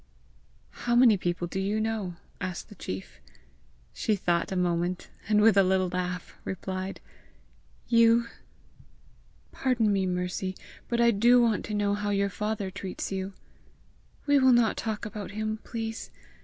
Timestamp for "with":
5.41-5.55